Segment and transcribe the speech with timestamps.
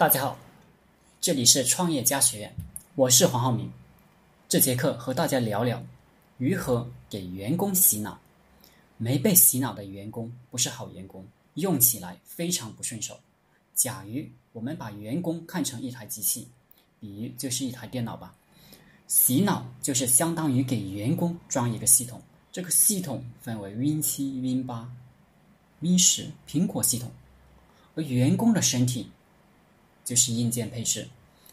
[0.00, 0.38] 大家好，
[1.20, 2.56] 这里是创业家学院，
[2.94, 3.70] 我是黄浩明。
[4.48, 5.84] 这节课和大家聊聊
[6.38, 8.18] 如何给员工洗脑。
[8.96, 13.20] 没被洗脑的员工不是好员工，用起来非常不顺手。
[13.74, 14.24] 假如
[14.54, 16.48] 我们把员工看成一台机器，
[16.98, 18.34] 比如就是一台电脑吧，
[19.06, 24.90] 洗脑就是相当于给员工装一个系统，这个系统分为 Win 七、Win 八、
[25.80, 27.10] Win 十苹果系统，
[27.96, 29.10] 而员工的身体。
[30.10, 31.08] 就是硬件配置，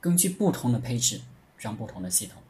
[0.00, 1.20] 根据不同的配置
[1.56, 2.42] 装不同的系统。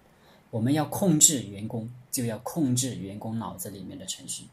[0.50, 4.44] 我们要控制员工，就要控制员工脑子里面的程序。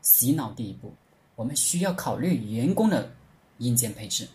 [0.00, 0.90] 洗脑第一步，
[1.36, 3.14] 我们需要考虑员工的
[3.58, 4.26] 硬件配置。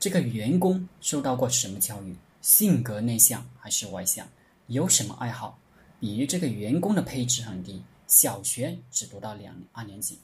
[0.00, 2.16] 这个员工受到过什么教育？
[2.42, 4.26] 性格内向还是外向？
[4.66, 5.56] 有什么爱好？
[6.00, 10.18] 比如这个员工的配置很低，小学只读到两二年级。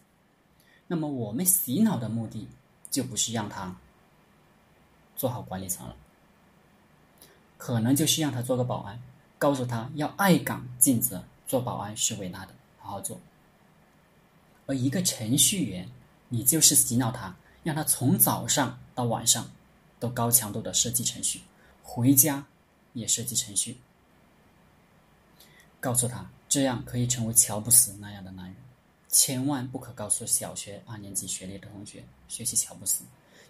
[0.88, 2.48] 那么我们洗脑的目的
[2.90, 3.78] 就不是让他。
[5.16, 5.96] 做好管理层了，
[7.56, 9.00] 可能就是让他做个保安，
[9.38, 13.18] 告诉他要爱岗尽责，做保安是伟大的，好好做。
[14.66, 15.88] 而一个程序员，
[16.28, 19.50] 你就是洗脑他，让他从早上到晚上
[19.98, 21.40] 都高强度的设计程序，
[21.82, 22.44] 回家
[22.92, 23.78] 也设计程序，
[25.80, 28.56] 告诉他这样可以成为乔布斯那样的男人，
[29.08, 33.04] 千万不可告诉小学二年级学历的同学学习乔布斯。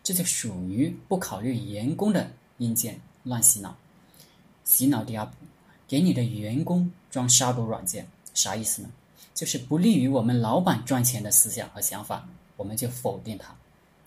[0.06, 3.76] 这就属于不考虑员工的硬件乱洗脑。
[4.62, 5.32] 洗脑第二步，
[5.88, 8.88] 给你的员工装杀毒软件，啥意思呢？
[9.34, 12.24] 就是不利于我们老板赚钱的思想和想法，
[12.56, 13.52] 我们就否定它，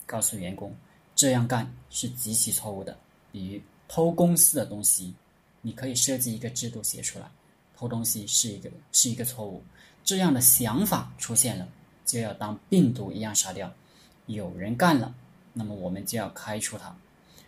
[0.06, 0.74] 告诉员工
[1.14, 2.96] 这样干是极其错误的。
[3.30, 5.12] 比如偷公司的东西，
[5.60, 7.26] 你可以设计一个制度写出来，
[7.76, 9.62] 偷东西是一个是一个错误。
[10.02, 11.68] 这样的想法出现了，
[12.06, 13.70] 就要当病毒一样杀掉。
[14.24, 15.14] 有人干了。
[15.52, 16.96] 那么我们就要开除他。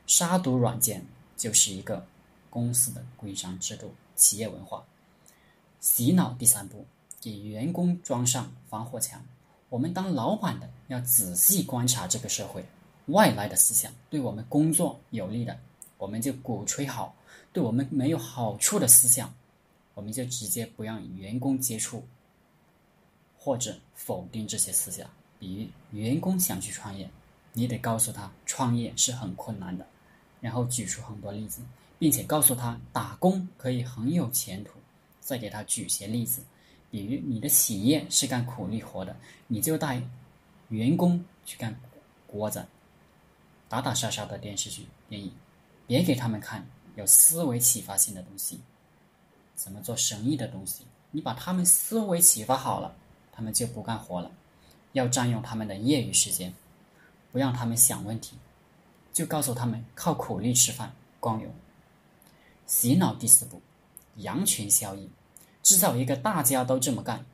[0.07, 2.05] 杀毒软件就是一个
[2.51, 4.85] 公司的规章制度、企业文化。
[5.81, 6.85] 洗脑第三步，
[7.21, 9.25] 给员工装上防火墙。
[9.69, 12.65] 我们当老板的要仔细观察这个社会
[13.07, 15.59] 外来的思想，对我们工作有利的，
[15.99, 17.15] 我们就鼓吹好；
[17.53, 19.33] 对我们没有好处的思想，
[19.95, 22.05] 我们就直接不让员工接触，
[23.39, 25.09] 或者否定这些思想。
[25.39, 27.09] 比如员工想去创业。
[27.53, 29.87] 你得告诉他创业是很困难的，
[30.41, 31.61] 然后举出很多例子，
[31.99, 34.73] 并且告诉他打工可以很有前途。
[35.21, 36.43] 再给他举些例子，
[36.91, 40.03] 比如你的企业是干苦力活的，你就带
[40.69, 41.79] 员工去干
[42.27, 42.67] 活子，
[43.69, 45.33] 打打杀杀的电视剧、电影，
[45.87, 48.61] 别给他们看有思维启发性的东西，
[49.55, 50.85] 怎么做生意的东西。
[51.13, 52.93] 你把他们思维启发好了，
[53.31, 54.29] 他们就不干活了，
[54.93, 56.53] 要占用他们的业余时间。
[57.33, 58.37] 不让他们想问题，
[59.13, 61.53] 就告诉他们靠苦力吃饭光荣。
[62.67, 63.61] 洗脑第四步，
[64.17, 65.11] 羊群效应，
[65.63, 67.25] 制造一个大家都这么干，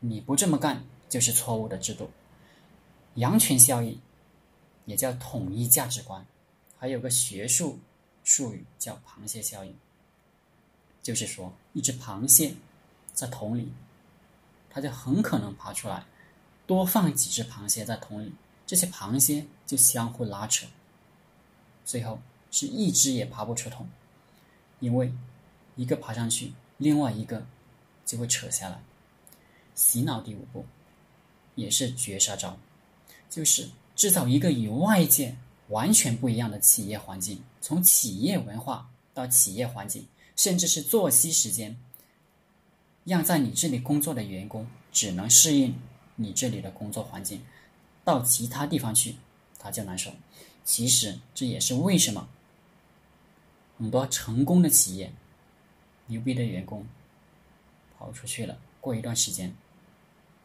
[0.00, 2.10] 你不这么干就是错误的制度。
[3.14, 4.00] 羊群效应
[4.86, 6.26] 也叫统一价值观，
[6.76, 7.78] 还有个学术
[8.24, 9.76] 术语叫螃蟹效应，
[11.00, 12.54] 就是说一只螃蟹
[13.12, 13.72] 在桶里，
[14.68, 16.04] 它就很可能爬出来，
[16.66, 18.32] 多放几只螃蟹在桶里。
[18.66, 20.66] 这些螃蟹就相互拉扯，
[21.84, 22.20] 最后
[22.50, 23.88] 是一只也爬不出桶，
[24.80, 25.12] 因为
[25.76, 27.46] 一个爬上去，另外一个
[28.06, 28.80] 就会扯下来。
[29.74, 30.64] 洗脑第五步
[31.54, 32.56] 也是绝杀招，
[33.28, 35.36] 就是制造一个与外界
[35.68, 41.76] 完全不一样的企业环境，从企业文化到企业环境，甚至是作息时间，
[43.04, 45.74] 让在你这里工作的员工只能适应
[46.16, 47.42] 你这里的工作环境。
[48.04, 49.16] 到其他地方去，
[49.58, 50.12] 他就难受。
[50.62, 52.28] 其实这也是为什么
[53.78, 55.12] 很多成功的企业、
[56.06, 56.86] 牛逼的员工
[57.98, 59.54] 跑出去了，过一段时间，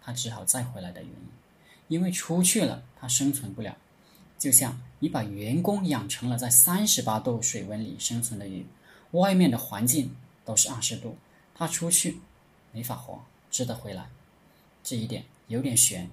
[0.02, 1.30] 他只好再回来的原因。
[1.88, 3.76] 因为出去了，他生存不了。
[4.38, 8.66] 就像你把员工养成了在三十八度水温里生存的鱼，
[9.12, 11.18] 外面的环境都是二十度，
[11.54, 12.20] 他出去
[12.72, 14.08] 没法活，只得回来。
[14.84, 16.10] 这一点有点悬。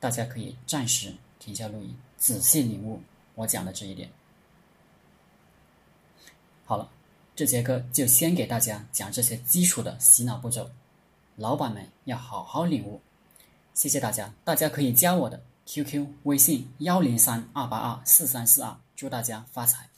[0.00, 3.00] 大家可以暂时停下录音，仔细领悟
[3.34, 4.10] 我讲的这一点。
[6.64, 6.88] 好了，
[7.34, 10.70] 这节课就先给大家讲这些基础的洗脑步骤，
[11.36, 13.00] 老板们要好好领悟。
[13.74, 19.88] 谢谢大家，大家可以加我的 QQ 微信幺零三二八二四三四二，祝大家发财。